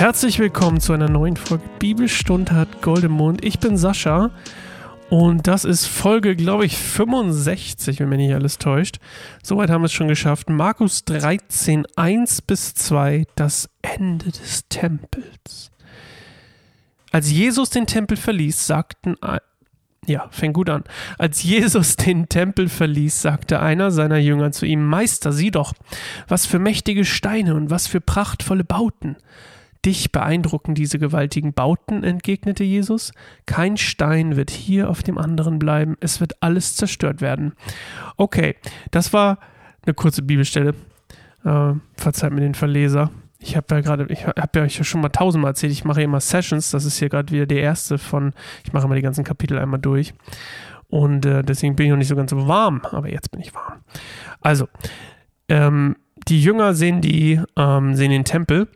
[0.00, 3.44] Herzlich willkommen zu einer neuen Folge Bibelstunde hat Goldemond.
[3.44, 4.30] Ich bin Sascha
[5.10, 8.96] und das ist Folge, glaube ich, 65, wenn mich nicht alles täuscht.
[9.42, 10.48] Soweit haben wir es schon geschafft.
[10.48, 15.70] Markus 13, 1 bis 2, das Ende des Tempels.
[17.12, 19.16] Als Jesus den Tempel verließ, sagten
[20.06, 20.84] ja, fängt gut an.
[21.18, 25.74] Als Jesus den Tempel verließ, sagte einer seiner Jünger zu ihm, Meister, sieh doch,
[26.26, 29.18] was für mächtige Steine und was für prachtvolle Bauten.
[29.84, 33.12] Dich beeindrucken diese gewaltigen Bauten, entgegnete Jesus.
[33.46, 37.54] Kein Stein wird hier auf dem anderen bleiben, es wird alles zerstört werden.
[38.16, 38.56] Okay,
[38.90, 39.38] das war
[39.86, 40.74] eine kurze Bibelstelle.
[41.44, 43.10] Äh, verzeiht mir den Verleser.
[43.38, 46.20] Ich habe ja gerade, ich habe ja euch schon mal tausendmal erzählt, ich mache immer
[46.20, 48.34] Sessions, das ist hier gerade wieder der erste von,
[48.64, 50.12] ich mache immer die ganzen Kapitel einmal durch.
[50.88, 53.54] Und äh, deswegen bin ich noch nicht so ganz so warm, aber jetzt bin ich
[53.54, 53.80] warm.
[54.42, 54.68] Also,
[55.48, 55.96] ähm,
[56.28, 58.68] die Jünger sehen die, ähm, sehen den Tempel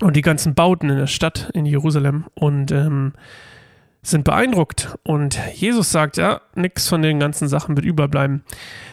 [0.00, 3.12] und die ganzen Bauten in der Stadt in Jerusalem und ähm,
[4.02, 4.96] sind beeindruckt.
[5.02, 8.44] Und Jesus sagt, ja, nichts von den ganzen Sachen wird überbleiben.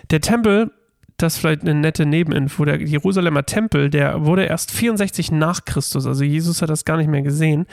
[0.10, 0.72] Der Tempel,
[1.18, 6.06] das ist vielleicht eine nette Nebeninfo, der Jerusalemer Tempel, der wurde erst 64 nach Christus,
[6.06, 7.68] also Jesus hat das gar nicht mehr gesehen,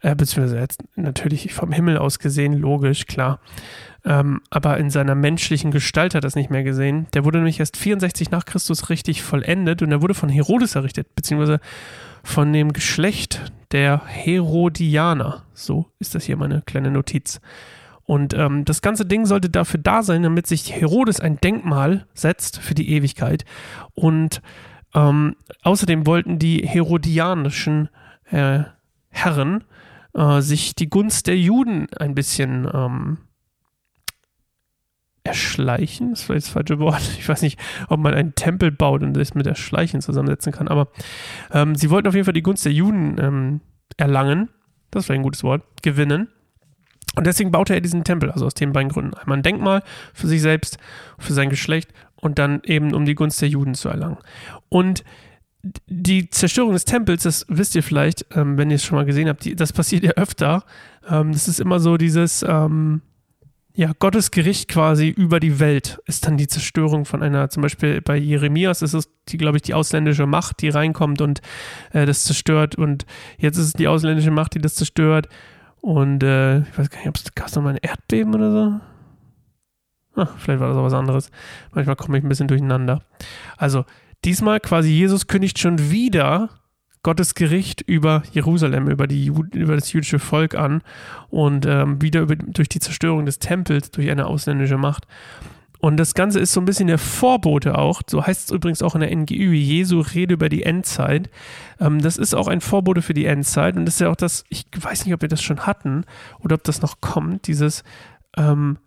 [0.00, 3.40] äh, beziehungsweise jetzt natürlich vom Himmel aus gesehen, logisch, klar.
[4.04, 7.06] Ähm, aber in seiner menschlichen Gestalt hat er das nicht mehr gesehen.
[7.14, 11.14] Der wurde nämlich erst 64 nach Christus richtig vollendet und er wurde von Herodes errichtet,
[11.14, 11.60] beziehungsweise
[12.22, 15.44] von dem Geschlecht der Herodianer.
[15.54, 17.40] So ist das hier meine kleine Notiz.
[18.04, 22.58] Und ähm, das ganze Ding sollte dafür da sein, damit sich Herodes ein Denkmal setzt
[22.58, 23.44] für die Ewigkeit.
[23.94, 24.40] Und
[24.94, 27.88] ähm, außerdem wollten die herodianischen
[28.30, 28.60] äh,
[29.16, 29.64] Herren
[30.14, 33.18] äh, sich die Gunst der Juden ein bisschen ähm,
[35.24, 37.02] erschleichen, das war jetzt das falsche Wort.
[37.18, 40.88] Ich weiß nicht, ob man einen Tempel baut und das mit erschleichen zusammensetzen kann, aber
[41.50, 43.60] ähm, sie wollten auf jeden Fall die Gunst der Juden ähm,
[43.96, 44.50] erlangen.
[44.90, 45.62] Das wäre ein gutes Wort.
[45.82, 46.28] Gewinnen.
[47.16, 49.14] Und deswegen baute er diesen Tempel, also aus den beiden Gründen.
[49.14, 49.82] Einmal ein Denkmal
[50.12, 50.76] für sich selbst,
[51.18, 54.18] für sein Geschlecht und dann eben, um die Gunst der Juden zu erlangen.
[54.68, 55.02] Und
[55.86, 59.28] die Zerstörung des Tempels, das wisst ihr vielleicht, ähm, wenn ihr es schon mal gesehen
[59.28, 60.64] habt, die, das passiert ja öfter.
[61.08, 63.02] Ähm, das ist immer so dieses, ähm,
[63.76, 68.00] ja, Gottes Gericht quasi über die Welt ist dann die Zerstörung von einer, zum Beispiel
[68.00, 71.42] bei Jeremias ist es, glaube ich, die ausländische Macht, die reinkommt und
[71.92, 72.76] äh, das zerstört.
[72.76, 73.04] Und
[73.36, 75.28] jetzt ist es die ausländische Macht, die das zerstört.
[75.82, 78.80] Und äh, ich weiß gar nicht, ob es gab es nochmal ein Erdbeben oder so?
[80.16, 81.30] Ach, vielleicht war das auch was anderes.
[81.72, 83.02] Manchmal komme ich ein bisschen durcheinander.
[83.58, 83.84] Also,
[84.24, 86.50] diesmal quasi Jesus kündigt schon wieder
[87.02, 90.82] Gottes Gericht über Jerusalem, über, die, über das jüdische Volk an
[91.30, 95.06] und ähm, wieder über, durch die Zerstörung des Tempels durch eine ausländische Macht.
[95.78, 98.96] Und das Ganze ist so ein bisschen der Vorbote auch, so heißt es übrigens auch
[98.96, 101.30] in der NGÜ, Jesu Rede über die Endzeit.
[101.78, 104.44] Ähm, das ist auch ein Vorbote für die Endzeit und das ist ja auch das,
[104.48, 106.04] ich weiß nicht, ob wir das schon hatten
[106.40, 107.84] oder ob das noch kommt, dieses,
[108.36, 108.78] ähm,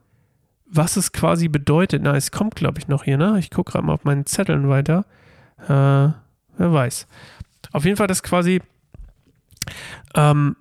[0.72, 2.02] was es quasi bedeutet.
[2.04, 3.38] Na, es kommt, glaube ich, noch hier, ne?
[3.40, 5.06] Ich gucke gerade mal auf meinen Zetteln weiter.
[5.64, 6.16] Äh, wer
[6.58, 7.08] weiß.
[7.72, 8.62] Auf jeden Fall das quasi,
[10.16, 10.56] ähm,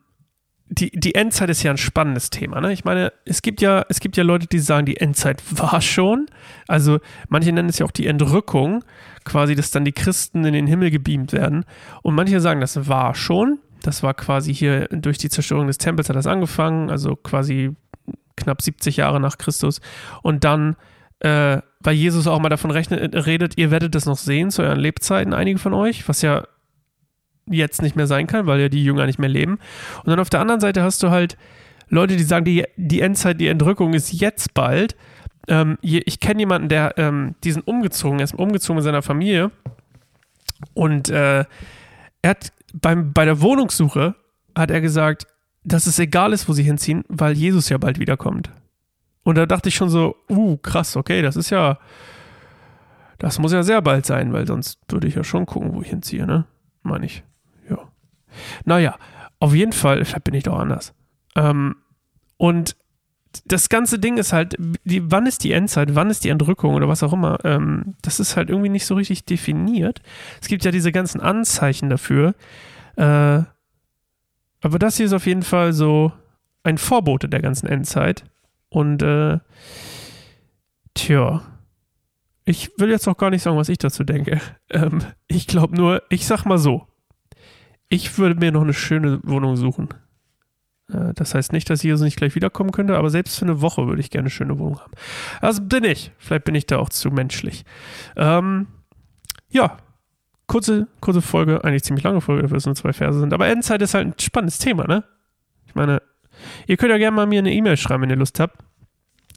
[0.71, 2.61] die, die Endzeit ist ja ein spannendes Thema.
[2.61, 2.73] Ne?
[2.73, 6.27] Ich meine, es gibt ja, es gibt ja Leute, die sagen, die Endzeit war schon.
[6.67, 8.85] Also manche nennen es ja auch die Entrückung,
[9.25, 11.65] quasi, dass dann die Christen in den Himmel gebeamt werden.
[12.03, 13.59] Und manche sagen, das war schon.
[13.83, 17.77] Das war quasi hier durch die Zerstörung des Tempels hat das angefangen, also quasi
[18.39, 19.81] knapp 70 Jahre nach Christus.
[20.23, 20.77] Und dann,
[21.21, 24.81] äh, weil Jesus auch mal davon rechnet, redet, ihr werdet das noch sehen zu euren
[24.81, 26.47] Lebzeiten, einige von euch, was ja
[27.51, 29.59] jetzt nicht mehr sein kann, weil ja die Jünger nicht mehr leben.
[29.99, 31.37] Und dann auf der anderen Seite hast du halt
[31.89, 34.97] Leute, die sagen, die, die Endzeit, die Entrückung ist jetzt bald.
[35.49, 39.51] Ähm, ich kenne jemanden, der ähm, diesen umgezogen ist, umgezogen mit seiner Familie.
[40.75, 41.45] Und äh,
[42.23, 44.15] er hat beim, bei der Wohnungssuche
[44.57, 45.27] hat er gesagt,
[45.69, 48.51] dass es egal ist, wo sie hinziehen, weil Jesus ja bald wiederkommt.
[49.23, 51.79] Und da dachte ich schon so, uh, krass, okay, das ist ja,
[53.19, 55.89] das muss ja sehr bald sein, weil sonst würde ich ja schon gucken, wo ich
[55.89, 56.47] hinziehe, ne?
[56.83, 57.25] Meine ich.
[58.65, 58.97] Naja,
[59.41, 60.95] auf jeden Fall bin ich doch anders.
[61.37, 61.77] Ähm,
[62.37, 62.77] und
[63.47, 66.89] das ganze Ding ist halt, die, wann ist die Endzeit, wann ist die Entrückung oder
[66.89, 70.01] was auch immer, ähm, das ist halt irgendwie nicht so richtig definiert.
[70.41, 72.35] Es gibt ja diese ganzen Anzeichen dafür.
[72.97, 73.43] Äh,
[74.61, 76.13] aber das hier ist auf jeden Fall so
[76.63, 78.25] ein Vorbote der ganzen Endzeit.
[78.69, 79.39] Und äh,
[80.95, 81.43] tja,
[82.45, 84.41] ich will jetzt auch gar nicht sagen, was ich dazu denke.
[84.71, 86.87] Ähm, ich glaube nur, ich sag mal so,
[87.89, 89.89] ich würde mir noch eine schöne Wohnung suchen.
[90.93, 93.87] Äh, das heißt nicht, dass Jesus nicht gleich wiederkommen könnte, aber selbst für eine Woche
[93.87, 94.93] würde ich gerne eine schöne Wohnung haben.
[95.41, 96.13] Also bin ich.
[96.19, 97.65] Vielleicht bin ich da auch zu menschlich.
[98.15, 98.67] Ähm,
[99.49, 99.79] ja,
[100.49, 103.33] kurze, kurze Folge, eigentlich ziemlich lange Folge, dafür es nur zwei Verse sind.
[103.33, 105.05] Aber Endzeit ist halt ein spannendes Thema, ne?
[105.67, 106.03] Ich meine,
[106.67, 108.57] ihr könnt ja gerne mal mir eine E-Mail schreiben, wenn ihr Lust habt.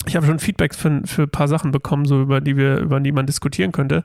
[0.07, 2.99] Ich habe schon Feedback für, für ein paar Sachen bekommen, so über die wir, über
[2.99, 4.03] die man diskutieren könnte.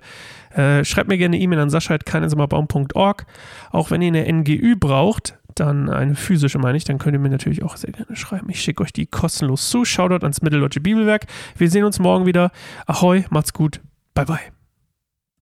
[0.54, 3.26] Äh, schreibt mir gerne eine E-Mail an sascha.keinesimmerbaum.org.
[3.70, 7.30] Auch wenn ihr eine NGÜ braucht, dann eine physische meine ich, dann könnt ihr mir
[7.30, 8.50] natürlich auch sehr gerne schreiben.
[8.50, 9.86] Ich schicke euch die kostenlos zu.
[9.86, 11.26] Shoutout ans Mitteldeutsche Bibelwerk.
[11.56, 12.50] Wir sehen uns morgen wieder.
[12.86, 13.80] Ahoi, macht's gut.
[14.12, 14.55] Bye bye.